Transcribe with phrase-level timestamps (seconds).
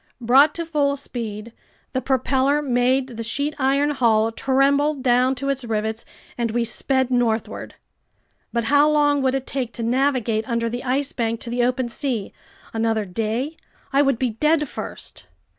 [0.19, 1.53] Brought to full speed,
[1.93, 6.05] the propeller made the sheet iron hull tremble down to its rivets,
[6.39, 7.75] and we sped northward.
[8.51, 11.87] But how long would it take to navigate under the Ice Bank to the open
[11.87, 12.33] sea?
[12.73, 13.55] Another day?
[13.93, 15.27] I would be dead first!